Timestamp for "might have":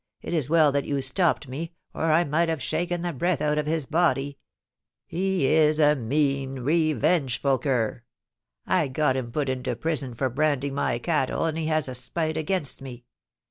2.23-2.59